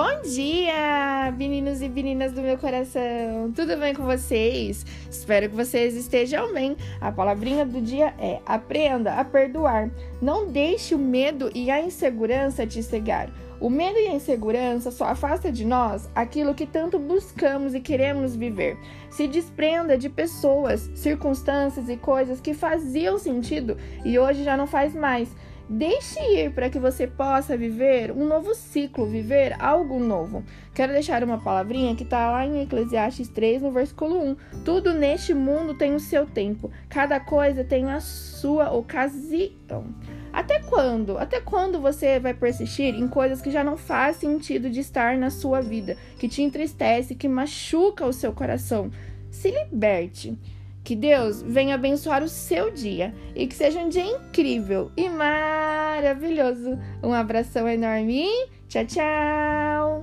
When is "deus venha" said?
50.96-51.74